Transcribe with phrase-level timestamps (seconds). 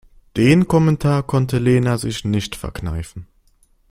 [0.35, 3.27] Den Kommentar konnte Lena sich nicht verkneifen.